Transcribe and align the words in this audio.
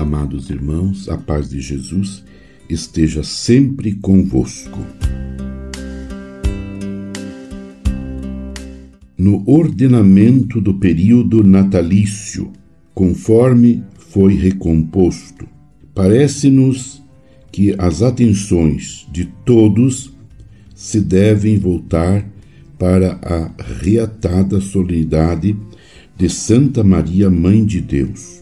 Amados 0.00 0.48
irmãos, 0.48 1.10
a 1.10 1.18
paz 1.18 1.50
de 1.50 1.60
Jesus 1.60 2.24
esteja 2.70 3.22
sempre 3.22 3.92
convosco. 3.92 4.78
No 9.18 9.44
ordenamento 9.46 10.58
do 10.58 10.72
período 10.72 11.44
natalício, 11.44 12.50
conforme 12.94 13.84
foi 13.98 14.36
recomposto, 14.36 15.46
parece-nos 15.94 17.02
que 17.52 17.74
as 17.76 18.00
atenções 18.00 19.06
de 19.12 19.26
todos 19.44 20.16
se 20.74 20.98
devem 20.98 21.58
voltar 21.58 22.26
para 22.78 23.20
a 23.22 23.50
reatada 23.82 24.62
solenidade 24.62 25.54
de 26.16 26.30
Santa 26.30 26.82
Maria, 26.82 27.28
Mãe 27.28 27.62
de 27.66 27.82
Deus 27.82 28.40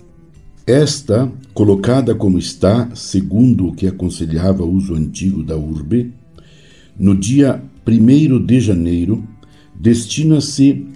esta, 0.68 1.32
colocada 1.58 2.14
como 2.14 2.38
está, 2.38 2.88
segundo 2.94 3.66
o 3.66 3.74
que 3.74 3.88
aconselhava 3.88 4.62
o 4.62 4.72
uso 4.72 4.94
antigo 4.94 5.42
da 5.42 5.56
urbe, 5.56 6.14
no 6.96 7.16
dia 7.16 7.60
1 7.84 8.46
de 8.46 8.60
janeiro, 8.60 9.24
destina-se 9.74 10.86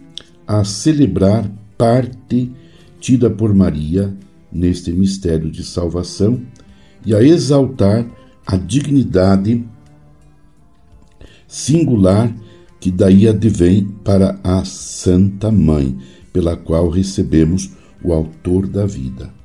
a 0.47 0.63
celebrar 0.63 1.51
parte 1.77 2.49
tida 3.01 3.29
por 3.29 3.53
Maria 3.53 4.17
neste 4.53 4.93
mistério 4.93 5.51
de 5.51 5.65
salvação 5.65 6.41
e 7.05 7.13
a 7.13 7.21
exaltar 7.21 8.07
a 8.47 8.57
dignidade 8.57 9.65
singular 11.49 12.33
que 12.79 12.93
daí 12.93 13.27
advém 13.27 13.89
para 14.05 14.39
a 14.45 14.65
Santa 14.65 15.51
Mãe, 15.51 15.99
pela 16.33 16.57
qual 16.57 16.89
recebemos 16.89 17.69
o 18.01 18.13
Autor 18.13 18.69
da 18.69 18.87
vida 18.87 19.42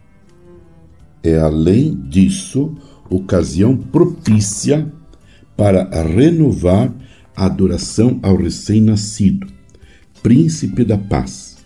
é, 1.23 1.37
além 1.37 1.95
disso, 1.95 2.75
ocasião 3.09 3.75
propícia 3.75 4.91
para 5.55 5.89
renovar 6.03 6.93
a 7.35 7.45
adoração 7.45 8.19
ao 8.21 8.35
recém-nascido, 8.35 9.47
Príncipe 10.21 10.83
da 10.83 10.97
Paz, 10.97 11.57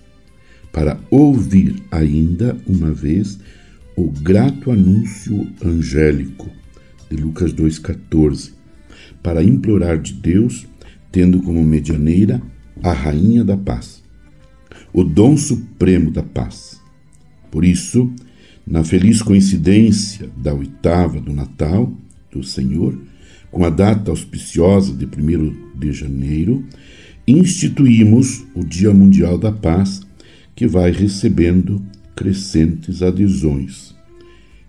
para 0.72 1.00
ouvir 1.10 1.82
ainda 1.92 2.58
uma 2.68 2.92
vez 2.92 3.40
o 3.96 4.10
grato 4.10 4.72
anúncio 4.72 5.48
angélico 5.64 6.50
de 7.10 7.18
Lucas 7.18 7.54
2,14, 7.54 8.54
para 9.22 9.44
implorar 9.44 10.00
de 10.00 10.14
Deus, 10.14 10.66
tendo 11.12 11.42
como 11.42 11.64
medianeira 11.64 12.42
a 12.82 12.92
Rainha 12.94 13.44
da 13.44 13.58
Paz, 13.58 14.02
o 14.94 15.04
dom 15.04 15.38
supremo 15.38 16.12
da 16.12 16.24
paz. 16.24 16.82
Por 17.50 17.66
isso, 17.66 18.12
na 18.66 18.84
feliz 18.84 19.22
coincidência 19.22 20.30
da 20.38 20.54
oitava 20.54 21.20
do 21.20 21.34
Natal 21.34 21.92
do 22.32 22.44
Senhor, 22.44 22.98
com 23.52 23.66
a 23.66 23.70
data 23.70 24.12
auspiciosa 24.12 24.94
de 24.94 25.06
1 25.06 25.78
de 25.78 25.92
janeiro, 25.92 26.64
instituímos 27.28 28.44
o 28.56 28.64
Dia 28.64 28.94
Mundial 28.94 29.38
da 29.38 29.52
Paz, 29.52 30.02
que 30.56 30.68
vai 30.68 30.92
recebendo 30.92 31.82
crescentes 32.16 33.02
adesões 33.02 33.96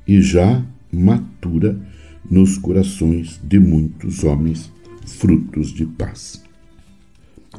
e 0.07 0.21
já 0.21 0.65
matura 0.91 1.79
nos 2.31 2.59
corações 2.59 3.41
de 3.43 3.59
muitos 3.59 4.25
homens 4.25 4.73
frutos 5.07 5.73
de 5.73 5.85
paz. 5.85 6.43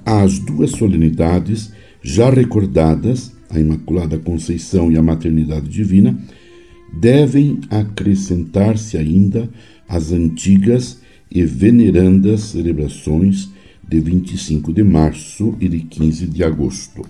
As 0.05 0.39
duas 0.39 0.71
solenidades 0.71 1.71
já 2.01 2.29
recordadas 2.29 3.33
a 3.53 3.59
Imaculada 3.59 4.17
Conceição 4.17 4.91
e 4.91 4.97
a 4.97 5.03
Maternidade 5.03 5.69
Divina, 5.69 6.17
devem 6.99 7.59
acrescentar-se 7.69 8.97
ainda 8.97 9.49
as 9.87 10.11
antigas 10.11 10.99
e 11.29 11.43
venerandas 11.43 12.41
celebrações 12.41 13.49
de 13.87 13.99
25 13.99 14.73
de 14.73 14.83
março 14.83 15.55
e 15.59 15.67
de 15.67 15.79
15 15.79 16.27
de 16.27 16.43
agosto. 16.43 17.01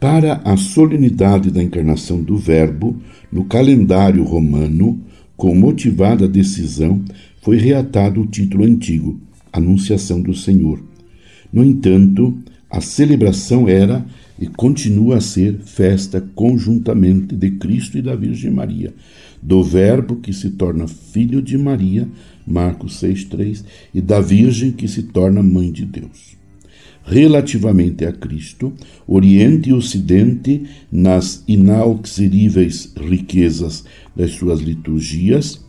Para 0.00 0.40
a 0.44 0.56
solenidade 0.56 1.50
da 1.50 1.62
encarnação 1.62 2.22
do 2.22 2.36
Verbo, 2.36 2.96
no 3.30 3.44
calendário 3.44 4.24
romano, 4.24 5.00
com 5.36 5.54
motivada 5.54 6.26
decisão, 6.26 7.02
foi 7.40 7.56
reatado 7.56 8.20
o 8.20 8.26
título 8.26 8.64
antigo, 8.64 9.20
Anunciação 9.52 10.20
do 10.20 10.34
Senhor. 10.34 10.82
No 11.52 11.62
entanto, 11.62 12.36
a 12.72 12.80
celebração 12.80 13.68
era 13.68 14.02
e 14.40 14.46
continua 14.46 15.18
a 15.18 15.20
ser 15.20 15.58
festa 15.58 16.26
conjuntamente 16.34 17.36
de 17.36 17.50
Cristo 17.50 17.98
e 17.98 18.02
da 18.02 18.16
Virgem 18.16 18.50
Maria, 18.50 18.94
do 19.42 19.62
Verbo 19.62 20.16
que 20.16 20.32
se 20.32 20.48
torna 20.52 20.88
filho 20.88 21.42
de 21.42 21.58
Maria, 21.58 22.08
Marcos 22.46 22.98
6,3, 23.02 23.62
e 23.92 24.00
da 24.00 24.22
Virgem 24.22 24.72
que 24.72 24.88
se 24.88 25.02
torna 25.02 25.42
mãe 25.42 25.70
de 25.70 25.84
Deus. 25.84 26.34
Relativamente 27.04 28.06
a 28.06 28.12
Cristo, 28.12 28.72
Oriente 29.06 29.68
e 29.68 29.74
Ocidente, 29.74 30.62
nas 30.90 31.44
inauxeríveis 31.46 32.90
riquezas 32.96 33.84
das 34.16 34.30
suas 34.30 34.60
liturgias, 34.60 35.62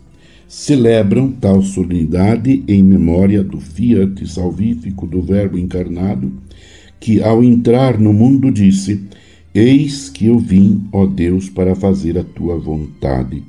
celebram 0.48 1.30
tal 1.30 1.60
solenidade 1.60 2.64
em 2.66 2.82
memória 2.82 3.42
do 3.44 3.60
fiat 3.60 4.26
salvífico 4.26 5.06
do 5.06 5.20
Verbo 5.20 5.58
encarnado 5.58 6.32
que 7.04 7.22
ao 7.22 7.44
entrar 7.44 8.00
no 8.00 8.14
mundo 8.14 8.50
disse: 8.50 9.04
Eis 9.54 10.08
que 10.08 10.24
eu 10.24 10.38
vim, 10.38 10.88
ó 10.90 11.04
Deus, 11.04 11.50
para 11.50 11.74
fazer 11.74 12.16
a 12.16 12.24
tua 12.24 12.58
vontade. 12.58 13.42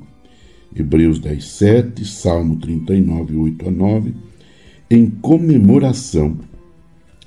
Hebreus 0.78 1.18
10, 1.18 1.42
7, 1.42 2.04
Salmo 2.04 2.56
39, 2.56 3.34
8 3.34 3.68
a 3.68 3.70
9, 3.70 4.12
em 4.90 5.06
comemoração 5.06 6.36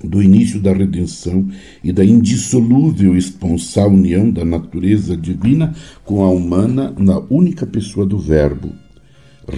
do 0.04 0.22
início 0.22 0.60
da 0.60 0.72
redenção 0.72 1.48
e 1.82 1.92
da 1.92 2.04
indissolúvel 2.04 3.16
esponsal 3.16 3.90
união 3.90 4.30
da 4.30 4.44
natureza 4.44 5.16
divina 5.16 5.74
com 6.04 6.22
a 6.22 6.30
humana 6.30 6.94
na 6.96 7.18
única 7.28 7.66
pessoa 7.66 8.06
do 8.06 8.20
Verbo. 8.20 8.70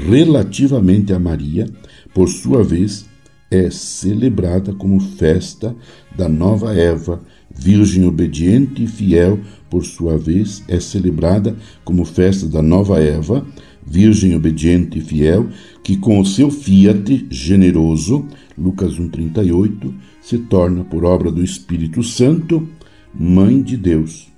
Relativamente 0.08 1.12
a 1.12 1.18
Maria, 1.18 1.68
por 2.14 2.30
sua 2.30 2.64
vez, 2.64 3.11
é 3.52 3.70
celebrada 3.70 4.72
como 4.72 4.98
festa 4.98 5.76
da 6.16 6.26
nova 6.26 6.74
Eva, 6.74 7.20
virgem 7.54 8.06
obediente 8.06 8.84
e 8.84 8.86
fiel, 8.86 9.38
por 9.68 9.84
sua 9.84 10.16
vez, 10.16 10.64
é 10.66 10.80
celebrada 10.80 11.54
como 11.84 12.06
festa 12.06 12.48
da 12.48 12.62
nova 12.62 12.98
Eva, 12.98 13.46
virgem 13.86 14.34
obediente 14.34 14.98
e 14.98 15.02
fiel, 15.02 15.48
que 15.84 15.98
com 15.98 16.18
o 16.18 16.24
seu 16.24 16.50
fiat 16.50 17.26
generoso, 17.30 18.26
Lucas 18.56 18.98
1,38, 18.98 19.92
se 20.22 20.38
torna, 20.38 20.82
por 20.82 21.04
obra 21.04 21.30
do 21.30 21.44
Espírito 21.44 22.02
Santo, 22.02 22.66
mãe 23.14 23.60
de 23.60 23.76
Deus, 23.76 24.32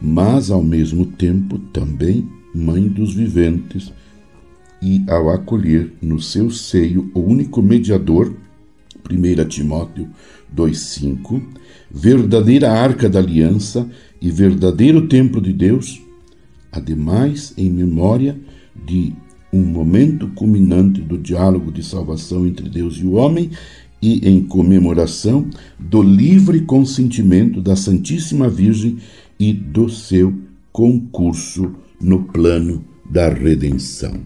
mas 0.00 0.52
ao 0.52 0.62
mesmo 0.62 1.04
tempo 1.04 1.58
também 1.72 2.28
mãe 2.54 2.86
dos 2.86 3.12
viventes, 3.12 3.92
e 4.80 5.04
ao 5.08 5.30
acolher 5.30 5.92
no 6.00 6.20
seu 6.20 6.48
seio 6.50 7.10
o 7.12 7.20
único 7.20 7.60
mediador 7.60 8.34
1 9.10 9.48
Timóteo 9.48 10.08
2,5, 10.54 11.42
verdadeira 11.90 12.70
arca 12.70 13.08
da 13.08 13.18
aliança 13.18 13.88
e 14.20 14.30
verdadeiro 14.30 15.08
templo 15.08 15.40
de 15.40 15.52
Deus, 15.52 16.00
ademais 16.70 17.52
em 17.56 17.70
memória 17.70 18.38
de 18.86 19.12
um 19.52 19.62
momento 19.62 20.28
culminante 20.28 21.00
do 21.00 21.18
diálogo 21.18 21.70
de 21.70 21.82
salvação 21.82 22.46
entre 22.46 22.68
Deus 22.68 22.96
e 22.96 23.04
o 23.04 23.12
homem 23.12 23.50
e 24.00 24.28
em 24.28 24.42
comemoração 24.42 25.48
do 25.78 26.02
livre 26.02 26.62
consentimento 26.62 27.60
da 27.60 27.76
Santíssima 27.76 28.48
Virgem 28.48 28.98
e 29.38 29.52
do 29.52 29.88
seu 29.88 30.34
concurso 30.72 31.74
no 32.00 32.24
plano 32.24 32.84
da 33.08 33.28
redenção. 33.28 34.20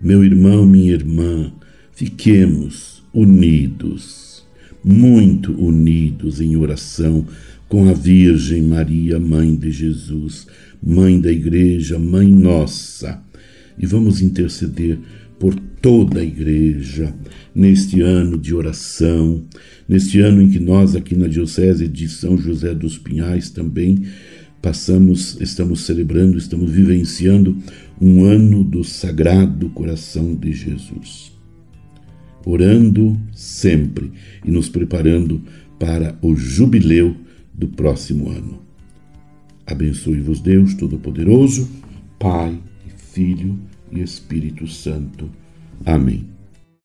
Meu 0.00 0.24
irmão, 0.24 0.64
minha 0.64 0.92
irmã, 0.92 1.52
fiquemos 1.92 2.97
unidos, 3.18 4.46
muito 4.84 5.52
unidos 5.52 6.40
em 6.40 6.56
oração 6.56 7.26
com 7.68 7.88
a 7.88 7.92
Virgem 7.92 8.62
Maria, 8.62 9.18
Mãe 9.18 9.56
de 9.56 9.72
Jesus, 9.72 10.46
Mãe 10.80 11.20
da 11.20 11.30
Igreja, 11.30 11.98
Mãe 11.98 12.30
Nossa. 12.30 13.20
E 13.76 13.84
vamos 13.86 14.22
interceder 14.22 14.98
por 15.38 15.54
toda 15.82 16.20
a 16.20 16.24
Igreja 16.24 17.12
neste 17.52 18.00
ano 18.00 18.38
de 18.38 18.54
oração, 18.54 19.44
neste 19.88 20.20
ano 20.20 20.40
em 20.40 20.48
que 20.48 20.60
nós, 20.60 20.94
aqui 20.94 21.16
na 21.16 21.26
Diocese 21.26 21.88
de 21.88 22.08
São 22.08 22.38
José 22.38 22.72
dos 22.72 22.96
Pinhais, 22.96 23.50
também 23.50 24.04
passamos, 24.62 25.36
estamos 25.40 25.80
celebrando, 25.84 26.38
estamos 26.38 26.70
vivenciando 26.70 27.56
um 28.00 28.24
ano 28.24 28.62
do 28.62 28.84
Sagrado 28.84 29.68
Coração 29.70 30.36
de 30.36 30.52
Jesus 30.52 31.37
orando 32.50 33.18
sempre 33.32 34.10
e 34.44 34.50
nos 34.50 34.68
preparando 34.68 35.42
para 35.78 36.16
o 36.22 36.34
jubileu 36.34 37.14
do 37.52 37.68
próximo 37.68 38.30
ano. 38.30 38.62
Abençoe-vos, 39.66 40.40
Deus 40.40 40.74
Todo-Poderoso, 40.74 41.68
Pai, 42.18 42.58
Filho 43.12 43.58
e 43.92 44.00
Espírito 44.00 44.66
Santo. 44.66 45.30
Amém. 45.84 46.37